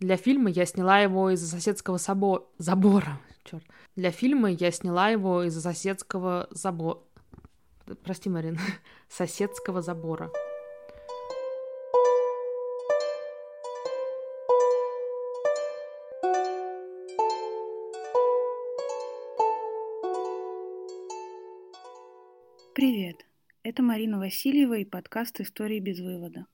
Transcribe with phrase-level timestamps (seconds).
[0.00, 2.46] Для фильма я сняла его из-за соседского собо...
[2.58, 3.20] забора.
[3.44, 3.64] Черт.
[3.94, 6.98] Для фильма я сняла его из-за соседского забора.
[8.02, 8.58] Прости, Марин.
[9.08, 10.30] соседского забора.
[22.74, 23.24] Привет!
[23.62, 26.46] Это Марина Васильева и подкаст «Истории без вывода».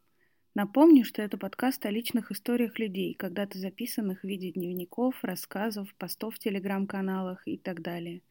[0.54, 6.34] Напомню, что это подкаст о личных историях людей, когда-то записанных в виде дневников, рассказов, постов
[6.34, 8.22] в телеграм-каналах и так далее.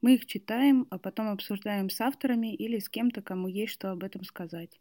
[0.00, 4.04] Мы их читаем, а потом обсуждаем с авторами или с кем-то, кому есть что об
[4.04, 4.80] этом сказать.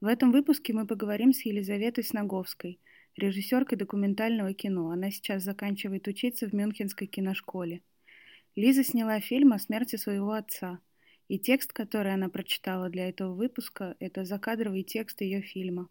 [0.00, 2.78] В этом выпуске мы поговорим с Елизаветой Сноговской,
[3.16, 4.90] режиссеркой документального кино.
[4.90, 7.82] Она сейчас заканчивает учиться в Мюнхенской киношколе.
[8.54, 10.78] Лиза сняла фильм о смерти своего отца–
[11.28, 15.88] и текст, который она прочитала для этого выпуска, это закадровый текст ее фильма.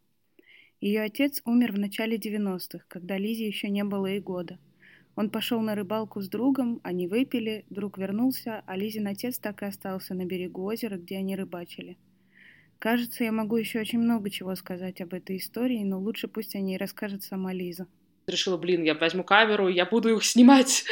[0.79, 4.59] Ее отец умер в начале 90-х, когда Лизе еще не было и года.
[5.15, 9.65] Он пошел на рыбалку с другом, они выпили, друг вернулся, а Лизин отец так и
[9.65, 11.97] остался на берегу озера, где они рыбачили.
[12.77, 16.59] Кажется, я могу еще очень много чего сказать об этой истории, но лучше пусть о
[16.59, 17.87] ней расскажет сама Лиза.
[18.27, 20.85] Решила, блин, я возьму камеру, я буду их снимать,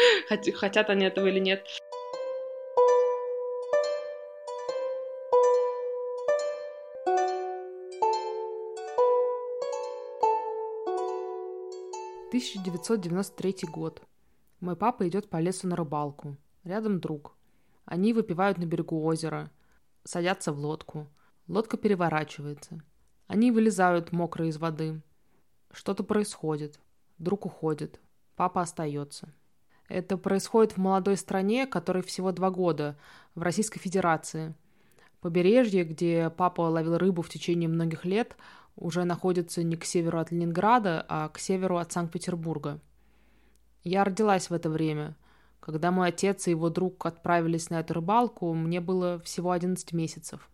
[0.56, 1.64] хотят они этого или нет.
[12.36, 14.02] 1993 год.
[14.60, 16.36] Мой папа идет по лесу на рыбалку.
[16.66, 17.34] Рядом друг.
[17.86, 19.50] Они выпивают на берегу озера,
[20.04, 21.08] садятся в лодку.
[21.48, 22.84] Лодка переворачивается.
[23.28, 25.02] Они вылезают мокрые из воды.
[25.72, 26.78] Что-то происходит.
[27.20, 28.02] Друг уходит.
[28.36, 29.34] Папа остается.
[29.88, 32.98] Это происходит в молодой стране, которой всего два года,
[33.34, 34.56] в Российской Федерации.
[35.26, 38.38] Побережье, где папа ловил рыбу в течение многих лет,
[38.76, 42.80] уже находится не к северу от Ленинграда, а к северу от Санкт-Петербурга.
[43.84, 45.16] Я родилась в это время.
[45.62, 50.48] Когда мой отец и его друг отправились на эту рыбалку, мне было всего 11 месяцев.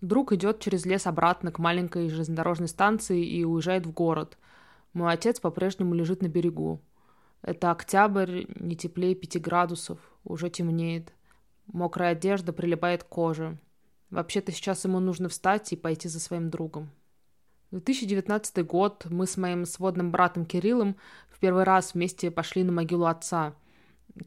[0.00, 4.38] Друг идет через лес обратно к маленькой железнодорожной станции и уезжает в город.
[4.94, 6.80] Мой отец по-прежнему лежит на берегу.
[7.42, 11.12] Это октябрь, не теплее пяти градусов, уже темнеет.
[11.66, 13.58] Мокрая одежда прилипает к коже.
[14.10, 16.90] Вообще-то сейчас ему нужно встать и пойти за своим другом.
[17.70, 19.06] 2019 год.
[19.08, 20.96] Мы с моим сводным братом Кириллом
[21.28, 23.54] в первый раз вместе пошли на могилу отца.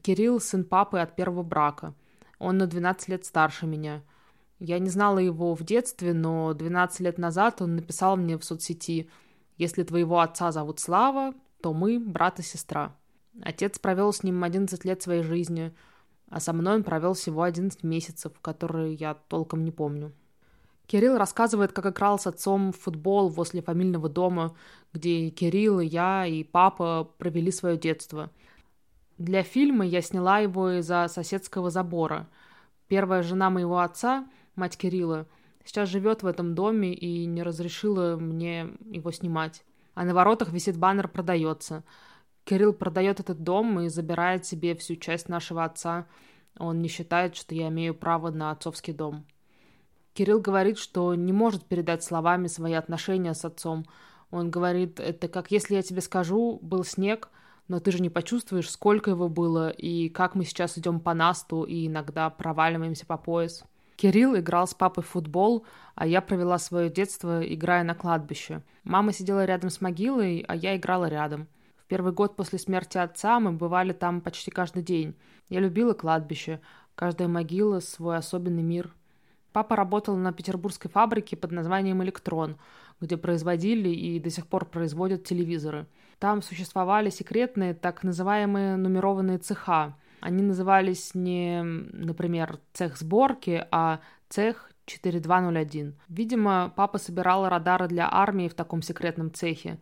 [0.02, 1.94] Кирилл– сын папы от первого брака.
[2.38, 4.02] Он на 12 лет старше меня.
[4.58, 9.10] Я не знала его в детстве, но 12 лет назад он написал мне в соцсети
[9.58, 12.96] «Если твоего отца зовут Слава, то мы брат и сестра».
[13.42, 15.74] Отец провел с ним 11 лет своей жизни,
[16.34, 20.12] а со мной он провел всего 11 месяцев, которые я толком не помню.
[20.88, 24.56] Кирилл рассказывает, как играл с отцом в футбол возле фамильного дома,
[24.92, 28.32] где Кирилл, и я, и папа провели свое детство.
[29.16, 32.28] Для фильма я сняла его из-за соседского забора.
[32.88, 35.28] Первая жена моего отца, мать Кирилла,
[35.64, 39.62] сейчас живет в этом доме и не разрешила мне его снимать.
[39.94, 41.84] А на воротах висит баннер «Продается».
[42.44, 46.06] Кирилл продает этот дом и забирает себе всю часть нашего отца.
[46.58, 49.24] Он не считает, что я имею право на отцовский дом.
[50.12, 53.86] Кирилл говорит, что не может передать словами свои отношения с отцом.
[54.30, 57.30] Он говорит, это как если я тебе скажу, был снег,
[57.66, 61.64] но ты же не почувствуешь, сколько его было, и как мы сейчас идем по насту
[61.64, 63.64] и иногда проваливаемся по пояс.
[63.96, 68.62] Кирилл играл с папой в футбол, а я провела свое детство, играя на кладбище.
[68.82, 71.48] Мама сидела рядом с могилой, а я играла рядом.
[71.94, 75.14] Первый год после смерти отца мы бывали там почти каждый день.
[75.48, 76.60] Я любила кладбище.
[76.96, 78.92] Каждая могила— свой особенный мир.
[79.52, 82.56] Папа работал на петербургской фабрике под названием «Электрон»,
[83.00, 85.86] где производили и до сих пор производят телевизоры.
[86.18, 89.96] Там существовали секретные так называемые нумерованные цеха.
[90.18, 95.94] Они назывались не, например, цех сборки, а цех 4201.
[96.08, 99.78] Видимо, папа собирал радары для армии в таком секретном цехе.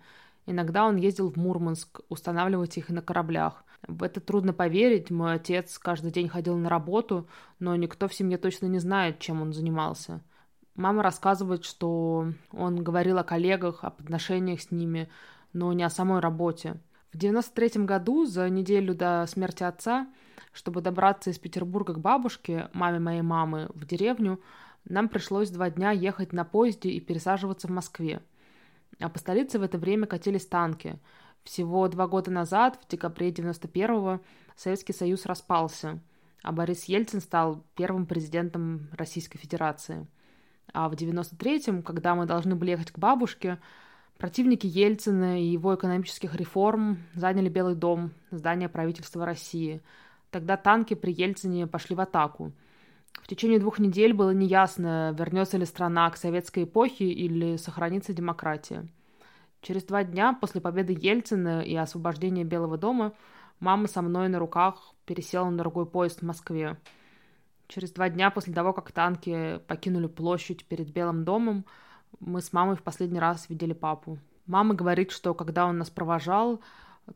[0.47, 3.65] Иногда он ездил в Мурманск устанавливать их на кораблях.
[3.87, 5.11] В это трудно поверить.
[5.11, 7.29] Мой отец каждый день ходил на работу,
[7.59, 10.21] но никто в семье точно не знает, чем он занимался.
[10.75, 15.09] Мама рассказывает, что он говорил о коллегах, об отношениях с ними,
[15.53, 16.81] но не о самой работе.
[17.13, 20.09] В 93 году, за неделю до смерти отца,
[20.53, 24.41] чтобы добраться из Петербурга к бабушке, маме моей мамы, в деревню,
[24.85, 28.23] нам пришлось два дня ехать на поезде и пересаживаться в Москве.
[29.01, 30.99] А по столице в это время катились танки–
[31.45, 34.21] всего два года назад, в декабре 91-го,
[34.57, 36.01] Советский Союз распался,
[36.43, 40.07] а Борис Ельцин стал первым президентом Российской Федерации.
[40.73, 43.59] А в 93-м, когда мы должны были ехать к бабушке,
[44.19, 49.83] Противники Ельцина и его экономических реформ заняли Белый дом, здание правительства России.
[50.31, 52.53] Тогда танки при Ельцине пошли в атаку.
[53.21, 58.89] В течение двух недель было неясно, вернется ли страна к советской эпохе или сохранится демократия.
[59.61, 63.13] Через два дня после победы Ельцина и освобождения Белого дома
[63.61, 66.77] мама со мной на руках пересела на другой поезд в Москве.
[67.69, 71.65] Через два дня после того, как танки покинули площадь перед Белым домом,
[72.19, 74.19] мы с мамой в последний раз видели папу.
[74.47, 76.61] Мама говорит, что когда он нас провожал,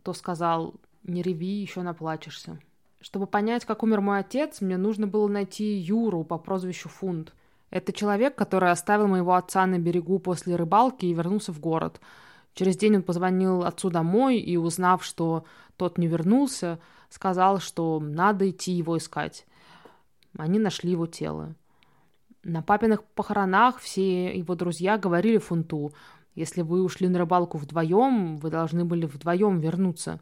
[0.03, 2.61] то сказал «Не реви, еще наплачешься».
[3.01, 7.35] Чтобы понять, как умер мой отец, мне нужно было найти Юру по прозвищу Фунт.
[7.71, 12.01] Это человек, который оставил моего отца на берегу после рыбалки и вернулся в город–
[12.57, 15.45] Через день он позвонил отцу домой и, узнав, что
[15.77, 19.47] тот не вернулся, сказал, что надо идти его искать.
[20.39, 21.55] Они нашли его тело.
[22.43, 25.93] На папиных похоронах все его друзья говорили Фунту,
[26.35, 30.21] если вы ушли на рыбалку вдвоем, вы должны были вдвоем вернуться.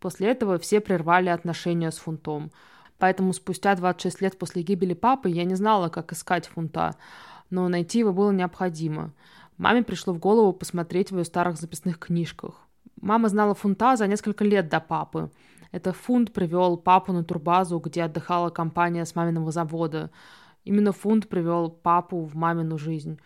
[0.00, 2.50] После этого все прервали отношения с Фунтом.
[2.98, 6.96] Поэтому спустя 26 лет после гибели папы я не знала, как искать Фунта,
[7.50, 9.12] но найти его было необходимо–
[9.62, 12.54] Маме пришло в голову посмотреть в ее старых записных книжках.
[13.00, 15.30] Мама знала Фунта за несколько лет до папы.
[15.70, 20.10] Это Фунт привел папу на турбазу, где отдыхала компания с маминого завода.
[20.64, 23.20] Именно Фунт привел папу в мамину жизнь.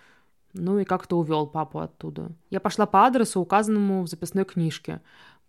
[0.53, 2.33] Ну и как-то увел папу оттуда.
[2.51, 5.01] Я пошла по адресу, указанному в записной книжке.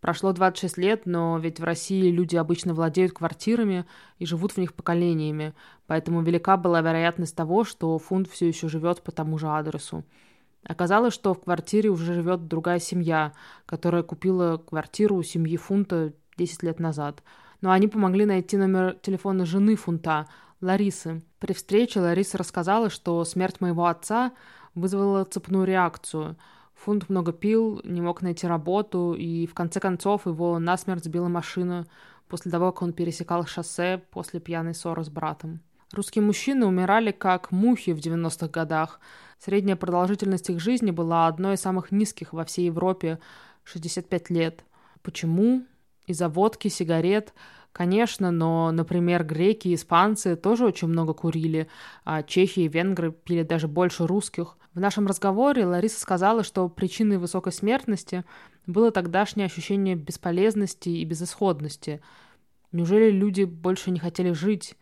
[0.07, 3.85] Прошло 26 лет, но ведь в России люди обычно владеют квартирами
[4.19, 5.53] и живут в них поколениями,
[5.85, 10.05] поэтому велика была вероятность того, что Фунт все еще живет по тому же адресу.
[10.63, 13.33] Оказалось, что в квартире уже живет другая семья,
[13.65, 17.21] которая купила квартиру у семьи Фунта 10 лет назад.
[17.59, 20.29] Но они помогли найти номер телефона жены Фунта,
[20.61, 21.21] Ларисы.
[21.39, 24.31] При встрече Лариса рассказала, что смерть моего отца
[24.73, 26.37] вызвала цепную реакцию.
[26.83, 31.85] Фунт много пил, не мог найти работу, и в конце концов его насмерть сбила машина
[32.27, 35.59] после того, как он пересекал шоссе после пьяной ссоры с братом.
[35.93, 38.99] Русские мужчины умирали как мухи в 90-х годах–
[39.39, 43.19] Средняя продолжительность их жизни была одной из самых низких во всей Европе–
[43.65, 44.63] 65 лет.
[45.03, 45.63] Почему?
[46.07, 47.33] Из-за водки, сигарет–
[47.77, 51.67] Конечно, но, например, греки и испанцы тоже очень много курили,
[52.05, 54.57] а чехи и венгры пили даже больше русских.
[54.77, 58.23] В нашем разговоре Лариса сказала, что причиной высокой смертности
[58.67, 61.99] было тогдашнее ощущение бесполезности и безысходности.
[62.71, 64.75] Неужели люди больше не хотели жить?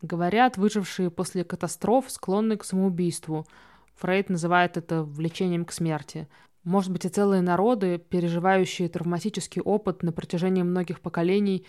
[0.00, 3.44] Говорят, выжившие после катастроф склонны к самоубийству–
[3.96, 6.28] Фрейд называет это влечением к смерти.
[6.64, 11.66] Может быть, и целые народы, переживающие травматический опыт на протяжении многих поколений,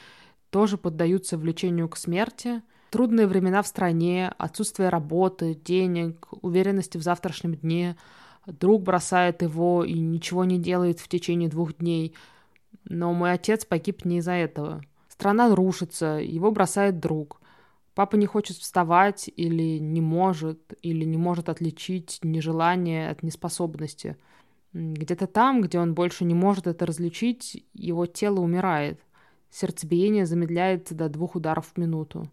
[0.50, 2.62] тоже поддаются влечению к смерти.
[2.94, 7.98] Трудные времена в стране, отсутствие работы, денег, уверенности в завтрашнем дне.
[8.46, 12.14] Друг бросает его и ничего не делает в течение двух дней.
[12.86, 14.84] Но мой отец погиб не из-за этого.
[15.08, 17.42] Страна рушится, его бросает друг.
[17.96, 24.18] Папа не хочет вставать или не может, или не может отличить нежелание от неспособности.
[24.72, 29.02] Где-то там, где он больше не может это различить, его тело умирает.
[29.50, 32.30] Сердцебиение замедляется до двух ударов в минуту.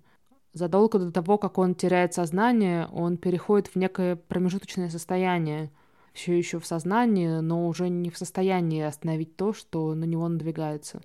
[0.53, 5.71] Задолго до того, как он теряет сознание, он переходит в некое промежуточное состояние,
[6.13, 11.03] все еще в сознании, но уже не в состоянии остановить то, что на него надвигается.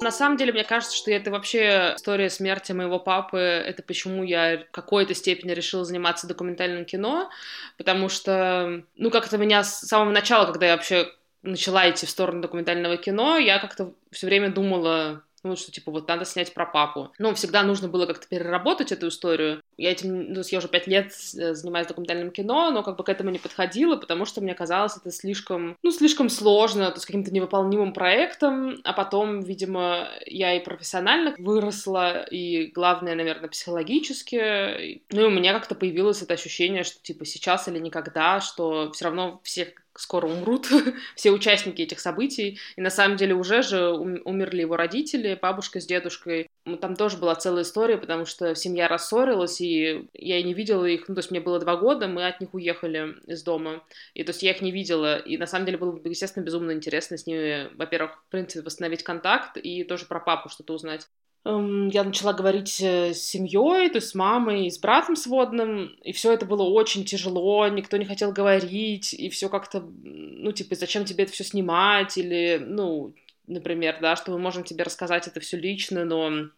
[0.00, 3.38] На самом деле, мне кажется, что это вообще история смерти моего папы.
[3.38, 7.28] Это почему я в какой-то степени решила заниматься документальным кино,
[7.76, 11.08] потому что, ну, как-то меня с самого начала, когда я вообще
[11.46, 16.08] начала идти в сторону документального кино, я как-то все время думала, ну, что, типа, вот
[16.08, 17.12] надо снять про папу.
[17.18, 19.62] Ну, всегда нужно было как-то переработать эту историю.
[19.76, 23.08] Я этим, ну, я уже пять лет э, занимаюсь документальным кино, но как бы к
[23.08, 27.32] этому не подходила, потому что мне казалось это слишком, ну, слишком сложно, то есть каким-то
[27.32, 35.24] невыполнимым проектом, а потом, видимо, я и профессионально выросла, и главное, наверное, психологически, ну, и
[35.24, 39.68] у меня как-то появилось это ощущение, что, типа, сейчас или никогда, что все равно всех
[39.98, 40.68] скоро умрут
[41.14, 42.58] все участники этих событий.
[42.76, 46.48] И на самом деле уже же умерли его родители, бабушка с дедушкой.
[46.80, 51.08] Там тоже была целая история, потому что семья рассорилась, и я не видела их.
[51.08, 53.82] Ну, то есть мне было два года, мы от них уехали из дома.
[54.14, 55.18] И то есть я их не видела.
[55.18, 59.56] И на самом деле было, естественно, безумно интересно с ними, во-первых, в принципе, восстановить контакт
[59.56, 61.08] и тоже про папу что-то узнать.
[61.46, 66.10] Эм, я начала говорить э, с семьей, то есть с мамой, с братом сводным, и
[66.10, 71.04] все это было очень тяжело, никто не хотел говорить, и все как-то, ну, типа, зачем
[71.04, 73.14] тебе это все снимать, или, ну,
[73.46, 76.48] например, да, что мы можем тебе рассказать это все лично, но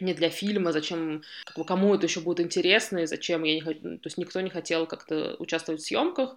[0.00, 3.60] не для фильма, зачем, как бы, кому это еще будет интересно, и зачем я не
[3.60, 6.36] хочу, то есть никто не хотел как-то участвовать в съемках,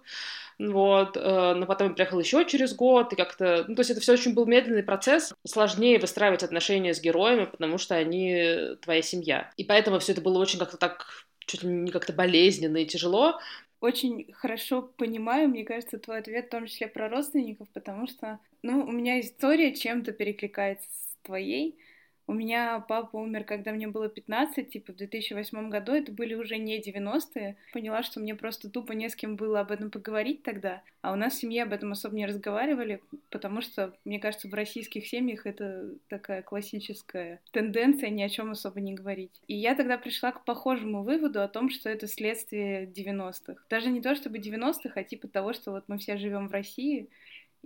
[0.58, 4.00] вот, э, но потом я приехал еще через год, и как-то, ну, то есть это
[4.00, 9.50] все очень был медленный процесс, сложнее выстраивать отношения с героями, потому что они твоя семья,
[9.56, 11.06] и поэтому все это было очень как-то так,
[11.46, 13.38] чуть ли не как-то болезненно и тяжело,
[13.80, 18.84] очень хорошо понимаю, мне кажется, твой ответ в том числе про родственников, потому что, ну,
[18.84, 21.78] у меня история чем-то перекликается с твоей.
[22.26, 26.56] У меня папа умер, когда мне было 15, типа в 2008 году, это были уже
[26.58, 27.56] не 90-е.
[27.72, 31.16] Поняла, что мне просто тупо не с кем было об этом поговорить тогда, а у
[31.16, 35.46] нас в семье об этом особо не разговаривали, потому что, мне кажется, в российских семьях
[35.46, 39.30] это такая классическая тенденция ни о чем особо не говорить.
[39.46, 43.54] И я тогда пришла к похожему выводу о том, что это следствие 90-х.
[43.70, 47.08] Даже не то чтобы 90-х, а типа того, что вот мы все живем в России,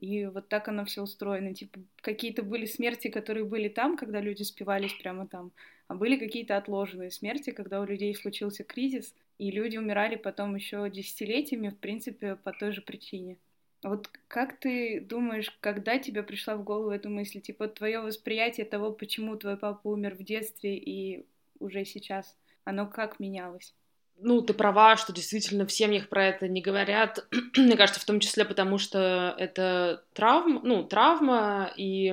[0.00, 1.54] и вот так оно все устроено.
[1.54, 5.52] Типа, какие-то были смерти, которые были там, когда люди спивались прямо там,
[5.88, 10.88] а были какие-то отложенные смерти, когда у людей случился кризис, и люди умирали потом еще
[10.90, 13.36] десятилетиями, в принципе, по той же причине.
[13.82, 17.40] Вот как ты думаешь, когда тебе пришла в голову эта мысль?
[17.40, 21.26] Типа, твое восприятие того, почему твой папа умер в детстве и
[21.58, 23.74] уже сейчас, оно как менялось?
[24.22, 27.26] Ну, ты права, что действительно в семьях про это не говорят.
[27.56, 32.12] Мне кажется, в том числе потому, что это травма, ну, травма, и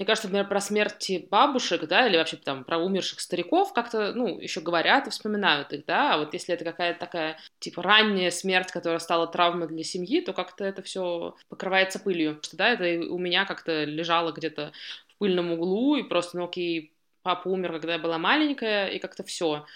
[0.00, 4.40] мне кажется, например, про смерти бабушек, да, или вообще там про умерших стариков как-то, ну,
[4.40, 8.72] еще говорят и вспоминают их, да, а вот если это какая-то такая, типа, ранняя смерть,
[8.72, 13.18] которая стала травмой для семьи, то как-то это все покрывается пылью, что, да, это у
[13.18, 14.72] меня как-то лежало где-то
[15.08, 19.22] в пыльном углу, и просто, ну, окей, папа умер, когда я была маленькая, и как-то
[19.22, 19.66] все.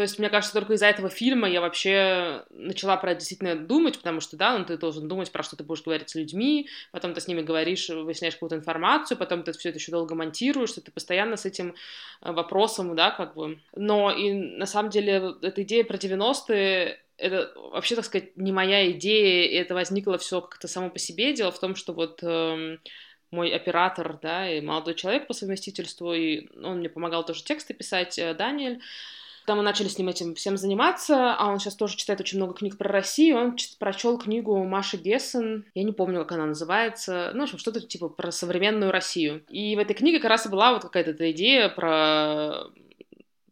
[0.00, 3.98] То есть, мне кажется, только из-за этого фильма я вообще начала про это действительно думать,
[3.98, 7.12] потому что, да, ну, ты должен думать про что ты будешь говорить с людьми, потом
[7.12, 10.80] ты с ними говоришь, выясняешь какую-то информацию, потом ты все это еще долго монтируешь, что
[10.80, 11.74] ты постоянно с этим
[12.22, 13.60] э, вопросом, да, как бы.
[13.76, 18.90] Но и на самом деле эта идея про 90-е это вообще, так сказать, не моя
[18.92, 21.34] идея, и это возникло все как-то само по себе.
[21.34, 22.78] Дело в том, что вот э,
[23.30, 28.18] мой оператор, да, и молодой человек по совместительству, и он мне помогал тоже тексты писать,
[28.18, 28.80] э, Даниэль,
[29.50, 32.54] когда мы начали с ним этим всем заниматься, а он сейчас тоже читает очень много
[32.54, 37.40] книг про Россию, он прочел книгу Маши Гессен, я не помню, как она называется, ну,
[37.40, 39.44] в общем, что-то типа про современную Россию.
[39.48, 42.60] И в этой книге как раз и была вот какая-то эта идея про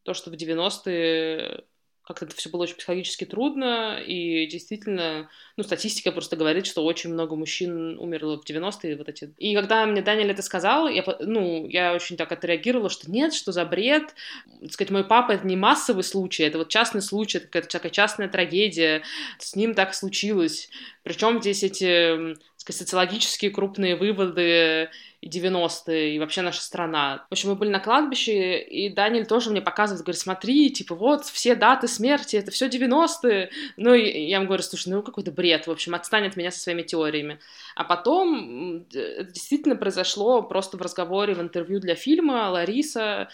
[0.04, 1.64] то, что в 90-е
[2.08, 7.12] как-то это все было очень психологически трудно, и действительно, ну, статистика просто говорит, что очень
[7.12, 9.34] много мужчин умерло в 90-е, вот эти.
[9.36, 13.52] И когда мне Даниэль это сказал, я, ну, я очень так отреагировала, что нет, что
[13.52, 14.14] за бред,
[14.62, 18.28] так сказать, мой папа это не массовый случай, это вот частный случай, это какая-то частная
[18.28, 19.02] трагедия,
[19.38, 20.70] с ним так случилось.
[21.02, 22.38] Причем здесь эти
[22.72, 27.26] социологические крупные выводы и 90-е, и вообще наша страна.
[27.28, 31.24] В общем, мы были на кладбище, и Даниэль тоже мне показывает, говорит, смотри, типа, вот,
[31.24, 33.50] все даты смерти, это все 90-е.
[33.76, 36.60] Ну, и я ему говорю, слушай, ну, какой-то бред, в общем, отстань от меня со
[36.60, 37.40] своими теориями.
[37.74, 42.50] А потом это действительно произошло просто в разговоре, в интервью для фильма.
[42.50, 43.28] Лариса,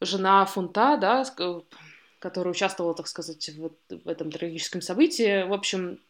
[0.00, 1.24] жена Фунта, да,
[2.18, 6.00] которая участвовала, так сказать, вот в этом трагическом событии, в общем,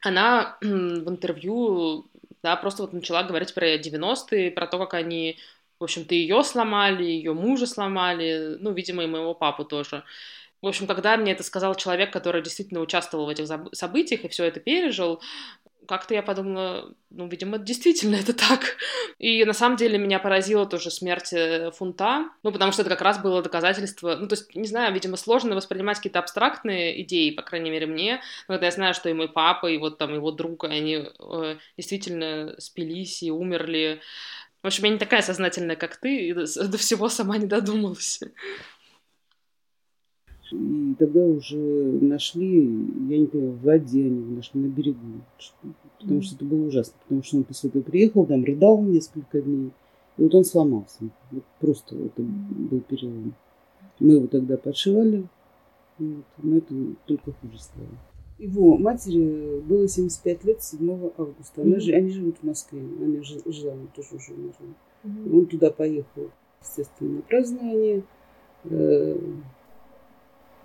[0.00, 2.06] она в интервью
[2.42, 5.38] да, просто вот начала говорить про 90-е, про то, как они,
[5.80, 10.04] в общем-то, ее сломали, ее мужа сломали, ну, видимо, и моего папу тоже.
[10.62, 14.44] В общем, когда мне это сказал человек, который действительно участвовал в этих событиях и все
[14.44, 15.20] это пережил,
[15.86, 18.76] как-то я подумала, ну, видимо, действительно это так.
[19.18, 23.00] И на самом деле меня поразила тоже смерть э, Фунта, ну, потому что это как
[23.02, 27.42] раз было доказательство, ну, то есть, не знаю, видимо, сложно воспринимать какие-то абстрактные идеи, по
[27.42, 30.30] крайней мере, мне, но когда я знаю, что и мой папа, и вот там его
[30.30, 34.00] друг, они э, действительно спились и умерли.
[34.62, 38.20] В общем, я не такая сознательная, как ты, и до, до всего сама не додумалась.
[40.52, 42.62] И тогда уже нашли,
[43.08, 44.98] я не понимаю, в воде они нашли на берегу.
[46.00, 46.94] Потому что это было ужасно.
[47.02, 49.70] Потому что он после этого приехал, там рыдал несколько дней.
[50.16, 51.04] И вот он сломался.
[51.30, 53.34] Вот просто это был перелом.
[54.00, 55.26] Мы его тогда подшивали.
[55.98, 56.74] Вот, но это
[57.06, 57.86] только хуже стало.
[58.38, 61.62] Его матери было 75 лет 7 августа.
[61.62, 61.92] Она, mm-hmm.
[61.92, 62.80] Они живут в Москве.
[62.80, 64.74] Она жила, она тоже уже умерла.
[65.04, 65.36] Mm-hmm.
[65.36, 66.30] Он туда поехал,
[66.62, 68.02] естественно, на празднование.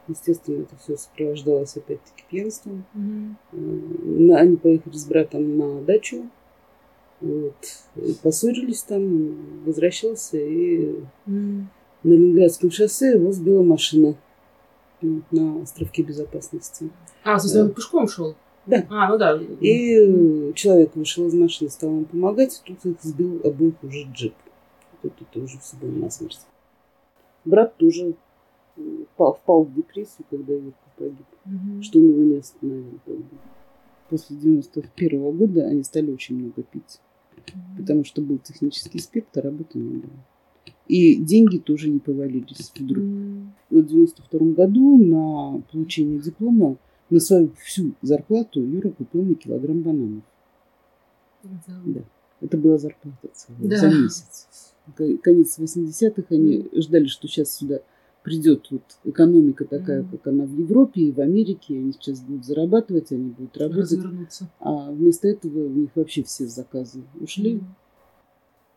[0.08, 2.86] Естественно, это все сопровождалось опять-таки пьянством.
[2.94, 4.36] Mm-hmm.
[4.36, 6.30] Они поехали с братом на дачу.
[7.22, 7.56] Вот.
[7.96, 11.64] И поссорились там, возвращался, и mm-hmm.
[12.04, 14.16] на Ленинградском шоссе его сбила машина
[15.02, 16.90] вот, на островке безопасности.
[17.24, 18.36] А, есть он пешком шел?
[18.66, 18.86] Да.
[18.90, 19.40] А, ну да.
[19.62, 24.34] И человек вышел из машины, стал ему помогать, тут их сбил обоих уже джип.
[25.02, 26.40] Тут это уже все было насмерть.
[27.46, 28.16] Брат тоже
[29.14, 31.82] впал, впал в депрессию, когда Юрка погиб, угу.
[31.82, 33.00] что он его не остановил.
[34.10, 37.00] После 91 -го года они стали очень много пить,
[37.38, 37.78] угу.
[37.78, 40.14] потому что был технический спектр, работы не было.
[40.88, 43.04] И деньги тоже не повалились вдруг.
[43.04, 43.48] Mm.
[43.70, 46.78] И вот в 92 году на получение диплома
[47.10, 50.24] на свою всю зарплату Юра купил мне килограмм бананов.
[51.44, 51.82] Да.
[51.86, 52.02] да.
[52.42, 53.78] Это была зарплата целая да.
[53.78, 54.74] за месяц.
[55.22, 57.80] Конец 80-х они ждали, что сейчас сюда
[58.24, 60.12] придет вот экономика такая, mm.
[60.12, 64.00] как она в Европе и в Америке, они сейчас будут зарабатывать, они будут работать.
[64.60, 67.56] А вместо этого у них вообще все заказы ушли.
[67.56, 67.64] Mm.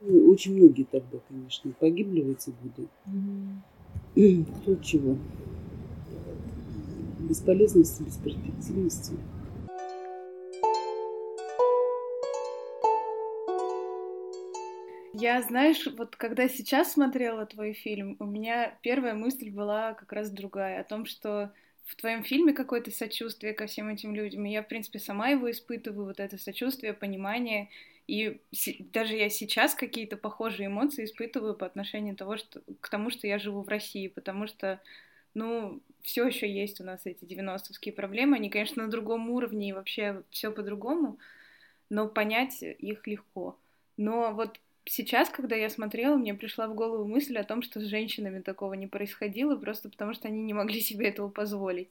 [0.02, 2.88] Ну, очень многие тогда, конечно, погибли в эти годы.
[4.16, 4.44] Mm.
[4.62, 5.16] Кто чего.
[7.20, 9.14] Бесполезности, бесперспективности.
[15.18, 20.30] Я, знаешь, вот когда сейчас смотрела твой фильм, у меня первая мысль была как раз
[20.30, 21.52] другая, о том, что
[21.86, 25.50] в твоем фильме какое-то сочувствие ко всем этим людям, и я, в принципе, сама его
[25.50, 27.70] испытываю, вот это сочувствие, понимание,
[28.06, 28.42] и
[28.92, 33.38] даже я сейчас какие-то похожие эмоции испытываю по отношению того, что, к тому, что я
[33.38, 34.82] живу в России, потому что,
[35.32, 38.36] ну, все еще есть у нас эти 90-вские проблемы.
[38.36, 41.18] Они, конечно, на другом уровне и вообще все по-другому,
[41.88, 43.56] но понять их легко.
[43.96, 47.84] Но вот сейчас, когда я смотрела, мне пришла в голову мысль о том, что с
[47.84, 51.90] женщинами такого не происходило, просто потому что они не могли себе этого позволить.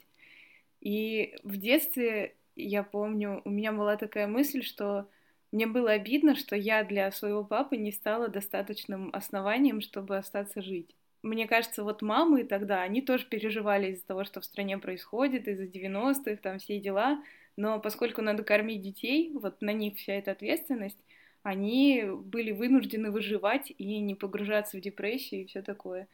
[0.82, 5.08] И в детстве, я помню, у меня была такая мысль, что
[5.52, 10.96] мне было обидно, что я для своего папы не стала достаточным основанием, чтобы остаться жить.
[11.22, 15.64] Мне кажется, вот мамы тогда, они тоже переживали из-за того, что в стране происходит, из-за
[15.64, 17.24] 90-х, там все дела,
[17.58, 21.00] но поскольку надо кормить детей, вот на них вся эта ответственность,
[21.46, 26.08] они были вынуждены выживать и не погружаться в депрессию и все такое.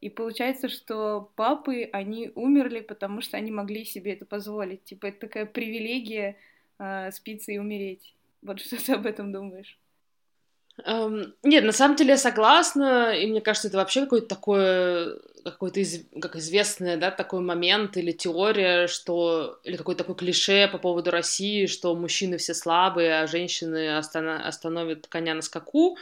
[0.00, 4.82] И получается, что папы, они умерли, потому что они могли себе это позволить.
[4.82, 6.36] Типа, это такая привилегия
[6.80, 8.16] э, спиться и умереть.
[8.42, 9.78] Вот что ты об этом думаешь?
[10.86, 15.80] Um, нет, на самом деле я согласна, и мне кажется, это вообще какое-то такое, какой-то
[15.80, 21.10] из, как известный, да, такой момент или теория, что, или какой-то такой клише по поводу
[21.10, 25.98] России, что мужчины все слабые, а женщины останов, остановят коня на скаку,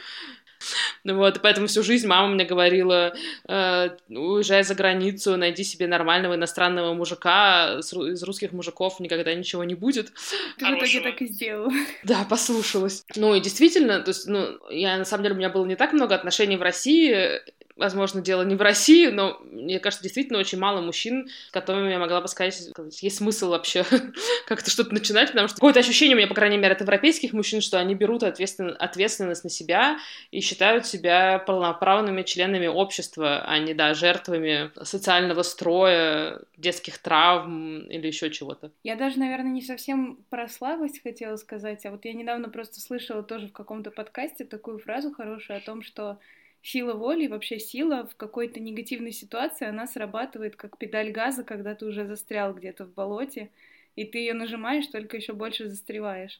[1.03, 3.13] вот, и поэтому всю жизнь мама мне говорила,
[3.47, 9.75] э, уезжай за границу, найди себе нормального иностранного мужика, из русских мужиков никогда ничего не
[9.75, 10.11] будет.
[10.57, 11.71] Ты в итоге так и сделала.
[12.03, 13.03] Да, послушалась.
[13.15, 15.93] Ну и действительно, то есть, ну, я на самом деле, у меня было не так
[15.93, 17.41] много отношений в России,
[17.81, 21.99] возможно, дело не в России, но мне кажется, действительно очень мало мужчин, с которыми я
[21.99, 22.69] могла бы сказать,
[23.01, 23.83] есть смысл вообще
[24.47, 27.59] как-то что-то начинать, потому что какое-то ощущение у меня, по крайней мере, от европейских мужчин,
[27.59, 28.75] что они берут ответствен...
[28.79, 29.97] ответственность на себя
[30.29, 38.07] и считают себя полноправными членами общества, а не, да, жертвами социального строя, детских травм или
[38.07, 38.71] еще чего-то.
[38.83, 43.23] Я даже, наверное, не совсем про слабость хотела сказать, а вот я недавно просто слышала
[43.23, 46.19] тоже в каком-то подкасте такую фразу хорошую о том, что
[46.61, 51.85] сила воли, вообще сила в какой-то негативной ситуации, она срабатывает как педаль газа, когда ты
[51.85, 53.49] уже застрял где-то в болоте,
[53.95, 56.39] и ты ее нажимаешь, только еще больше застреваешь.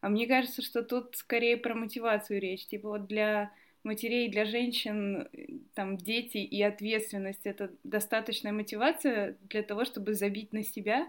[0.00, 2.66] А мне кажется, что тут скорее про мотивацию речь.
[2.66, 3.50] Типа вот для
[3.84, 5.28] матерей, для женщин,
[5.74, 11.08] там, дети и ответственность— это достаточная мотивация для того, чтобы забить на себя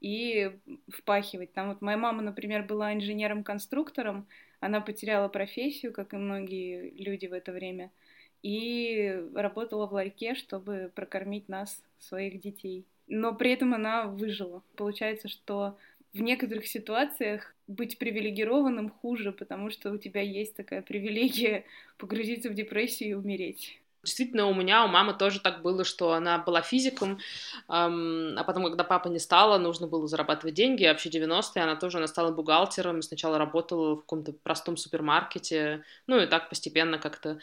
[0.00, 0.52] и
[0.88, 1.52] впахивать.
[1.54, 4.26] Там вот моя мама, например, была инженером-конструктором,
[4.66, 7.90] она потеряла профессию, как и многие люди в это время,
[8.42, 12.84] и работала в ларьке, чтобы прокормить нас, своих детей.
[13.08, 14.62] Но при этом она выжила.
[14.76, 15.78] Получается, что
[16.12, 21.64] в некоторых ситуациях быть привилегированным хуже, потому что у тебя есть такая привилегия
[21.98, 23.80] погрузиться в депрессию и умереть.
[24.06, 27.18] Действительно, у меня, у мамы тоже так было, что она была физиком,
[27.68, 31.98] эм, а потом, когда папа не стала, нужно было зарабатывать деньги, вообще 90-е она тоже,
[31.98, 37.40] она стала бухгалтером, сначала работала в каком-то простом супермаркете, ну и так постепенно как-то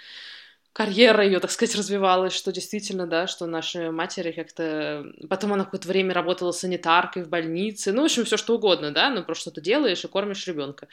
[0.74, 5.06] карьера ее, так сказать, развивалась, что действительно, да, что наши матери как-то...
[5.30, 9.10] Потом она какое-то время работала санитаркой в больнице, ну, в общем, все что угодно, да,
[9.12, 10.88] ну, просто что-то делаешь и кормишь ребенка.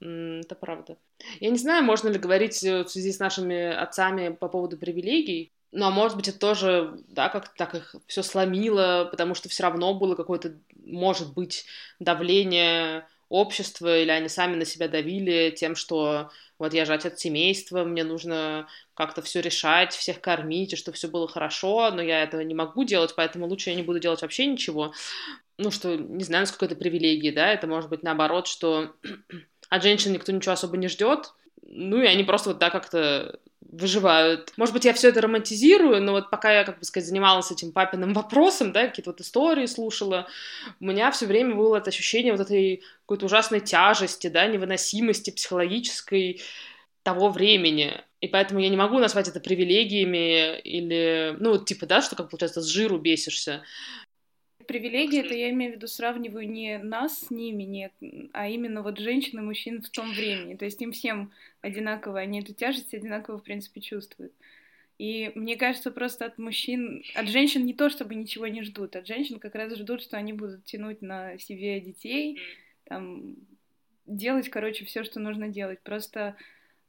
[0.00, 0.96] Это правда.
[1.38, 5.52] Я не знаю, можно ли говорить э, в связи с нашими отцами по поводу привилегий,
[5.70, 9.62] ну, а может быть, это тоже, да, как так их все сломило, потому что все
[9.62, 10.54] равно было какое-то,
[10.84, 11.64] может быть,
[11.98, 17.82] давление общества, или они сами на себя давили тем, что вот я же отец семейства,
[17.82, 22.42] мне нужно как-то все решать, всех кормить, и чтобы все было хорошо, но я этого
[22.42, 24.92] не могу делать, поэтому лучше я не буду делать вообще ничего.
[25.56, 28.94] Ну, что, не знаю, насколько это привилегии, да, это может быть наоборот, что
[29.70, 34.52] от женщин никто ничего особо не ждет, ну, и они просто вот так как-то выживают.
[34.56, 37.72] Может быть, я все это романтизирую, но вот пока я, как бы сказать, занималась этим
[37.72, 40.26] папиным вопросом, да, какие-то вот истории слушала,
[40.80, 46.40] у меня все время было это ощущение вот этой какой-то ужасной тяжести, да, невыносимости психологической
[47.02, 48.00] того времени.
[48.20, 52.60] И поэтому я не могу назвать это привилегиями или, ну, типа, да, что, как получается,
[52.62, 53.62] с жиру бесишься.
[54.66, 57.92] Привилегии это я имею в виду сравниваю не нас с ними, нет,
[58.32, 60.56] а именно вот женщин и мужчин в том времени.
[60.56, 64.32] То есть им всем одинаково, они эту тяжесть одинаково, в принципе, чувствуют.
[64.98, 69.06] И мне кажется, просто от мужчин, от женщин не то, чтобы ничего не ждут, от
[69.06, 72.38] женщин как раз ждут, что они будут тянуть на себе детей,
[72.84, 73.36] там,
[74.06, 75.80] делать, короче, все, что нужно делать.
[75.80, 76.36] Просто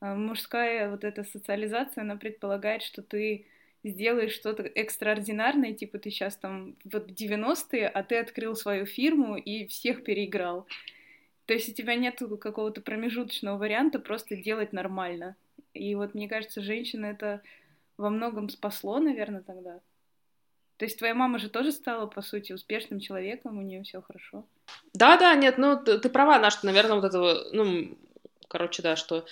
[0.01, 3.47] э, мужская вот эта социализация, она предполагает, что ты
[3.83, 9.67] сделаешь что-то экстраординарное, типа ты сейчас там вот 90-е, а ты открыл свою фирму и
[9.67, 10.67] всех переиграл.
[11.45, 15.35] То есть у тебя нет какого-то промежуточного варианта просто делать нормально.
[15.73, 17.41] И вот мне кажется, женщина это
[17.97, 19.79] во многом спасло, наверное, тогда.
[20.77, 24.45] То есть твоя мама же тоже стала, по сути, успешным человеком, у нее все хорошо.
[24.93, 27.97] Да, да, нет, ну ты, ты права, на что, наверное, вот этого, ну,
[28.47, 29.25] короче, да, что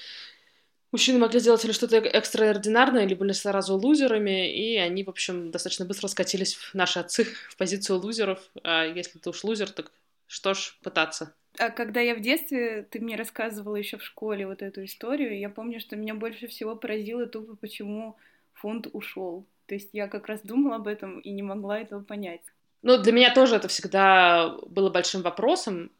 [0.91, 5.85] мужчины могли сделать или что-то экстраординарное, или были сразу лузерами, и они, в общем, достаточно
[5.85, 8.39] быстро скатились, в наши отцы, в позицию лузеров.
[8.63, 9.91] А если ты уж лузер, так
[10.27, 11.33] что ж пытаться.
[11.59, 15.49] А когда я в детстве, ты мне рассказывала еще в школе вот эту историю, я
[15.49, 18.15] помню, что меня больше всего поразило тупо, почему
[18.53, 19.45] фонд ушел.
[19.65, 22.41] То есть я как раз думала об этом и не могла этого понять.
[22.81, 25.91] Ну, для меня тоже это всегда было большим вопросом,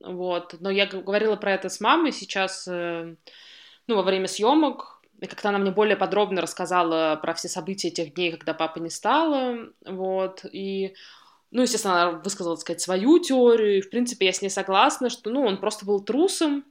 [0.00, 0.56] вот.
[0.60, 3.14] Но я говорила про это с мамой сейчас, э,
[3.86, 8.14] ну, во время съемок, и как-то она мне более подробно рассказала про все события тех
[8.14, 10.94] дней, когда папы не стало, вот, и
[11.50, 15.08] ну, естественно, она высказала, так сказать, свою теорию, и, в принципе, я с ней согласна,
[15.08, 16.64] что, ну, он просто был трусом,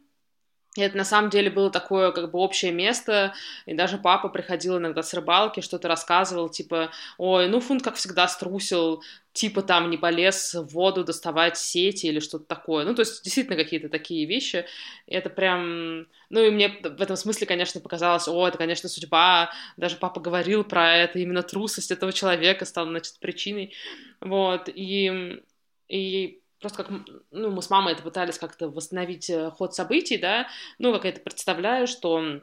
[0.76, 3.34] и это на самом деле было такое как бы общее место,
[3.66, 8.28] и даже папа приходил иногда с рыбалки, что-то рассказывал, типа, ой, ну Фунт, как всегда,
[8.28, 12.84] струсил, типа там не полез в воду доставать сети или что-то такое.
[12.84, 14.66] Ну, то есть действительно какие-то такие вещи.
[15.08, 16.08] Это прям...
[16.30, 19.52] Ну, и мне в этом смысле, конечно, показалось, о, это, конечно, судьба.
[19.78, 23.74] Даже папа говорил про это, именно трусость этого человека стала, значит, причиной.
[24.20, 25.42] Вот, и...
[25.88, 26.92] И просто как,
[27.30, 30.48] ну, мы с мамой это пытались как-то восстановить э, ход событий, да,
[30.80, 32.42] ну, как я это представляю, что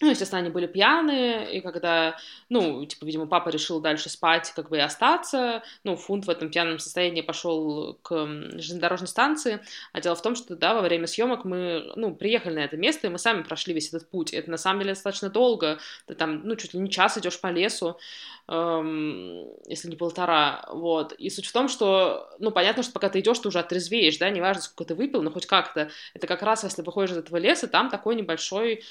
[0.00, 2.16] ну, естественно, они были пьяные, и когда,
[2.48, 6.50] ну, типа, видимо, папа решил дальше спать, как бы и остаться, ну, Фунт в этом
[6.50, 9.60] пьяном состоянии пошел к железнодорожной станции,
[9.92, 13.08] а дело в том, что, да, во время съемок мы, ну, приехали на это место,
[13.08, 16.42] и мы сами прошли весь этот путь, это на самом деле достаточно долго, ты там,
[16.44, 17.98] ну, чуть ли не час идешь по лесу,
[18.46, 23.18] эм, если не полтора, вот, и суть в том, что, ну, понятно, что пока ты
[23.18, 26.62] идешь, ты уже отрезвеешь, да, неважно, сколько ты выпил, но хоть как-то, это как раз,
[26.62, 28.84] если выходишь из этого леса, там такой небольшой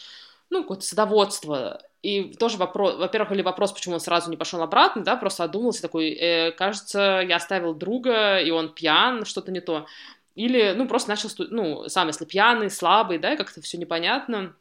[0.50, 1.82] ну, какое-то садоводство.
[2.04, 5.82] И тоже вопрос, во-первых, или вопрос, почему он сразу не пошел обратно, да, просто одумался
[5.82, 9.88] такой, э, кажется, я оставил друга, и он пьян, что-то не то.
[10.36, 14.56] Или, ну, просто начал, ну, сам, если пьяный, слабый, да, как-то все непонятно,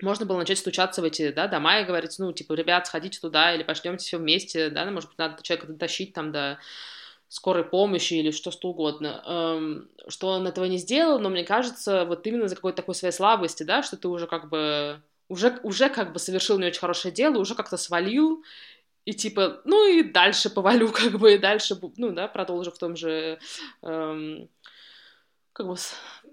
[0.00, 3.54] можно было начать стучаться в эти, да, дома и говорить, ну, типа, ребят, сходите туда,
[3.54, 6.58] или пошлемте все вместе, да, ну, может быть, надо человека дотащить там до
[7.28, 12.04] скорой помощи или что что угодно, эм, что он этого не сделал, но мне кажется,
[12.04, 15.88] вот именно за какой-то такой своей слабости, да, что ты уже как бы уже, уже
[15.88, 18.44] как бы совершил не очень хорошее дело, уже как-то свалил,
[19.04, 22.96] и типа, ну и дальше повалю, как бы, и дальше, ну, да, продолжу в том
[22.96, 23.38] же,
[23.82, 24.48] эм,
[25.52, 25.76] как бы,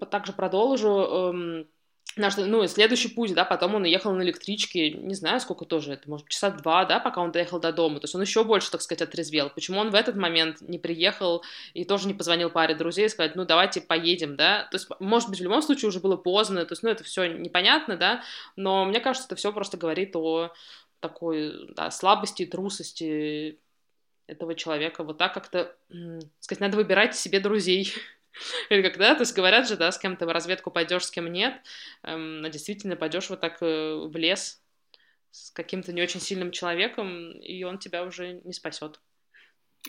[0.09, 1.67] также продолжу, эм,
[2.15, 6.07] Наш, ну, следующий путь, да, потом он уехал на электричке, не знаю, сколько тоже, это,
[6.07, 8.81] может, часа два, да, пока он доехал до дома, то есть он еще больше, так
[8.81, 9.49] сказать, отрезвел.
[9.49, 13.35] Почему он в этот момент не приехал и тоже не позвонил паре друзей и сказать,
[13.35, 16.73] ну, давайте поедем, да, то есть, может быть, в любом случае уже было поздно, то
[16.73, 18.21] есть, ну, это все непонятно, да,
[18.55, 20.51] но мне кажется, это все просто говорит о
[20.99, 23.57] такой, да, слабости трусости
[24.27, 25.75] этого человека, вот так как-то,
[26.39, 27.91] сказать, надо выбирать себе друзей,
[28.69, 31.31] Или когда, то есть говорят же, да, с кем ты в разведку пойдешь, с кем
[31.31, 31.61] нет,
[32.01, 34.61] а действительно пойдешь вот так э, в лес
[35.31, 38.99] с каким-то не очень сильным человеком, и он тебя уже не спасет.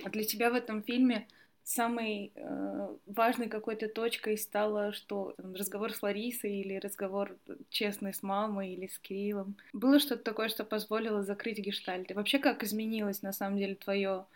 [0.03, 1.29] А для тебя в этом фильме
[1.65, 7.37] самой э, важной какой-то точкой стало, что там, разговор с Ларисой или разговор
[7.71, 9.57] честный с мамой или с Кириллом.
[9.73, 12.11] Было что-то такое, что позволило закрыть гештальт?
[12.11, 14.27] И вообще как изменилось на самом деле твое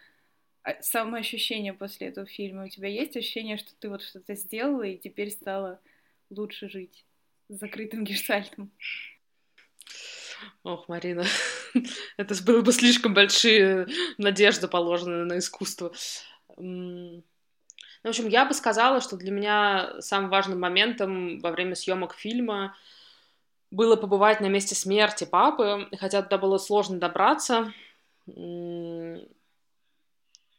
[0.81, 2.65] самоощущение после этого фильма?
[2.65, 5.81] У тебя есть ощущение, что ты вот что-то сделала и теперь стала
[6.31, 7.05] лучше жить
[7.49, 8.71] с закрытым гештальтом?
[10.63, 11.25] Ох, Марина,
[12.17, 15.93] это было бы слишком большие надежды положены на искусство.
[16.57, 17.23] Ну,
[18.05, 22.77] в общем, я бы сказала, что для меня самым важным моментом во время съемок фильма
[23.71, 27.73] было побывать на месте смерти папы, хотя туда было сложно добраться,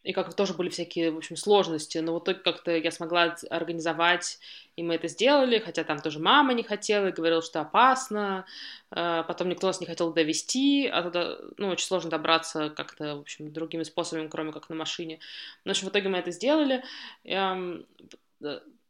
[0.03, 4.39] и как тоже были всякие, в общем, сложности, но вот только как-то я смогла организовать,
[4.77, 8.45] и мы это сделали, хотя там тоже мама не хотела и говорила, что опасно,
[8.91, 13.19] а, потом никто нас не хотел довести, а туда, ну, очень сложно добраться как-то, в
[13.21, 15.19] общем, другими способами, кроме как на машине.
[15.65, 16.83] Но, в общем, в итоге мы это сделали,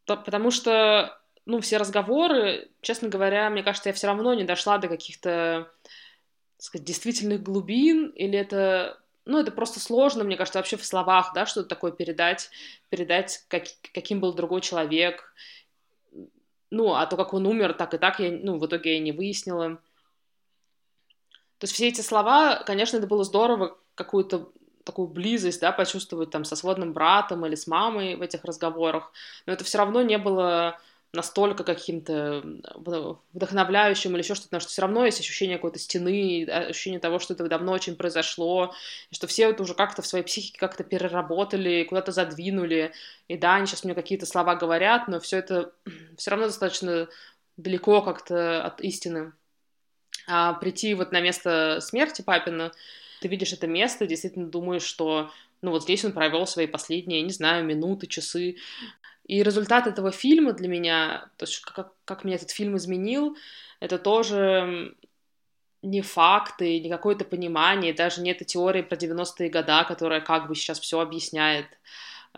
[0.06, 4.88] потому что, ну, все разговоры, честно говоря, мне кажется, я все равно не дошла до
[4.88, 5.72] каких-то
[6.60, 11.46] сказать, действительных глубин, или это ну, это просто сложно, мне кажется, вообще в словах, да,
[11.46, 12.50] что-то такое передать,
[12.89, 15.34] передать, как, каким был другой человек.
[16.72, 19.12] Ну, а то, как он умер, так и так, я, ну, в итоге я не
[19.12, 19.76] выяснила.
[21.60, 24.52] То есть все эти слова, конечно, это было здорово, какую-то
[24.84, 29.12] такую близость, да, почувствовать там со сводным братом или с мамой в этих разговорах,
[29.46, 30.80] но это все равно не было
[31.12, 32.43] настолько каким-то
[33.34, 37.34] вдохновляющим или еще что-то, потому что все равно есть ощущение какой-то стены, ощущение того, что
[37.34, 38.74] это давно очень произошло,
[39.12, 42.91] что все это уже как-то в своей психике как-то переработали, куда-то задвинули,
[43.28, 45.74] и да, они сейчас мне какие-то слова говорят, но все это
[46.17, 47.08] все равно достаточно
[47.58, 49.34] далеко как-то от истины.
[50.28, 52.72] А прийти вот на место смерти папина,
[53.19, 57.34] ты видишь это место, действительно думаешь, что ну вот здесь он провел свои последние, не
[57.34, 58.58] знаю, минуты, часы,
[59.30, 63.38] и результат этого фильма для меня, то есть как, как меня этот фильм изменил,
[63.80, 64.96] это тоже
[65.84, 70.56] не факты, не какое-то понимание, даже не эта теория про 90-е года, которая как бы
[70.56, 71.68] сейчас все объясняет,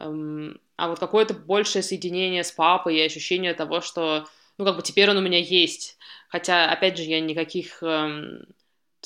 [0.01, 4.27] эм, а вот какое-то большее соединение с папой и ощущение того, что,
[4.57, 5.97] ну, как бы теперь он у меня есть.
[6.27, 7.81] Хотя, опять же, я никаких...
[7.83, 8.47] Эм,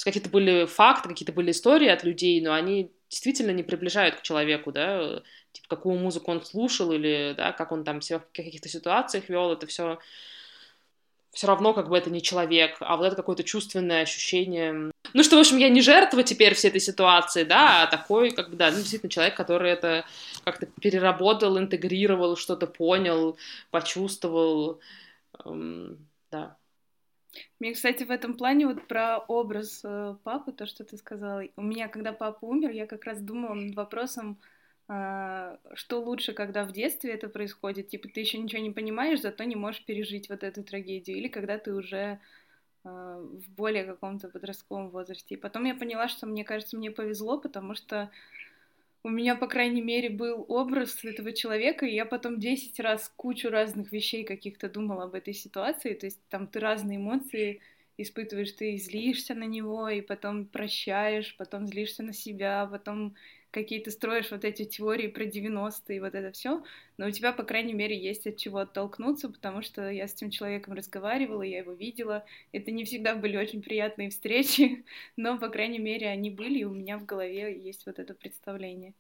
[0.04, 4.74] какие-то были факты, какие-то были истории от людей, но они действительно не приближают к человеку,
[4.74, 5.22] да,
[5.54, 9.54] типа, какую музыку он слушал или, да, как он там себя в каких-то ситуациях вел,
[9.54, 10.00] это все
[11.32, 14.92] все равно как бы это не человек, а вот это какое-то чувственное ощущение.
[15.14, 18.50] Ну что, в общем, я не жертва теперь всей этой ситуации, да, а такой, как
[18.50, 20.06] бы, да, ну, действительно человек, который это
[20.46, 23.38] как-то переработал, интегрировал, что-то понял,
[23.70, 24.80] почувствовал,
[25.44, 26.56] эм, да.
[27.60, 31.44] Мне, кстати, в этом плане вот про образ э, папы, то, что ты сказала.
[31.56, 34.40] У меня, когда папа умер, я как раз думала над вопросом,
[34.90, 39.44] э, что лучше, когда в детстве это происходит, типа ты еще ничего не понимаешь, зато
[39.44, 42.20] не можешь пережить вот эту трагедию, или когда ты уже
[42.84, 45.36] э, в более каком-то подростковом возрасте.
[45.36, 48.12] И потом я поняла, что мне кажется, мне повезло, потому что
[49.06, 53.52] у меня, по крайней мере, был образ этого человека, и я потом 10 раз кучу
[53.52, 57.62] разных вещей каких-то думала об этой ситуации, то есть там ты разные эмоции
[57.98, 63.14] испытываешь, ты злишься на него, и потом прощаешь, потом злишься на себя, потом
[63.56, 66.62] какие-то строишь вот эти теории про 90-е и вот это все,
[66.98, 70.30] но у тебя, по крайней мере, есть от чего оттолкнуться, потому что я с этим
[70.30, 72.26] человеком разговаривала, я его видела.
[72.52, 76.74] Это не всегда были очень приятные встречи, но, по крайней мере, они были, и у
[76.74, 78.94] меня в голове есть вот это представление.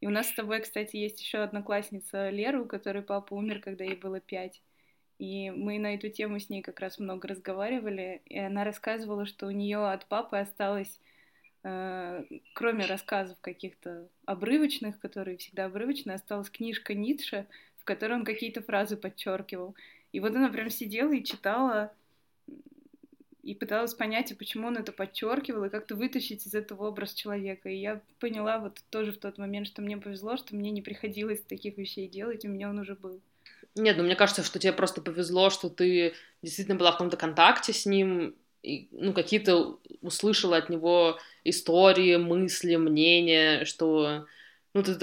[0.00, 3.84] И у нас с тобой, кстати, есть еще одноклассница Лера, у которой папа умер, когда
[3.84, 4.60] ей было пять.
[5.18, 9.46] И мы на эту тему с ней как раз много разговаривали, и она рассказывала, что
[9.46, 11.00] у нее от папы осталось
[11.62, 17.46] кроме рассказов каких-то обрывочных, которые всегда обрывочные, осталась книжка Ницше,
[17.78, 19.74] в которой он какие-то фразы подчеркивал.
[20.12, 21.92] И вот она прям сидела и читала
[23.42, 27.70] и пыталась понять, почему он это подчеркивал, и как-то вытащить из этого образ человека.
[27.70, 31.40] И я поняла вот тоже в тот момент, что мне повезло, что мне не приходилось
[31.40, 33.22] таких вещей делать, у меня он уже был.
[33.74, 37.72] Нет, ну мне кажется, что тебе просто повезло, что ты действительно была в каком-то контакте
[37.72, 44.26] с ним, и, ну, какие-то услышала от него истории, мысли, мнения, что,
[44.74, 44.94] ну, ты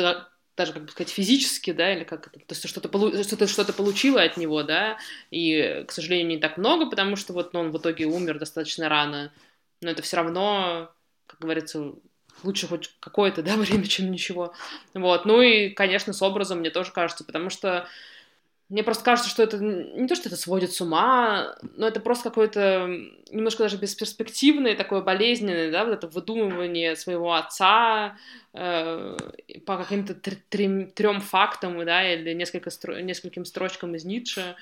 [0.58, 3.12] даже, как бы сказать, физически, да, или как это, то есть что-то полу...
[3.24, 4.98] что что получила от него, да,
[5.32, 8.88] и, к сожалению, не так много, потому что вот ну, он в итоге умер достаточно
[8.88, 9.34] рано,
[9.82, 10.92] но это все равно,
[11.28, 11.94] как говорится,
[12.44, 14.54] лучше хоть какое-то, да, время, чем ничего,
[14.94, 17.88] вот, ну и, конечно, с образом мне тоже кажется, потому что
[18.68, 22.30] мне просто кажется, что это не то, что это сводит с ума, но это просто
[22.30, 22.90] какое-то
[23.30, 28.18] немножко даже бесперспективное, такое болезненное, да, вот это выдумывание своего отца
[28.54, 29.18] э,
[29.68, 34.56] по каким-то трем фактам, да, или несколько стро нескольким строчкам из Ницше.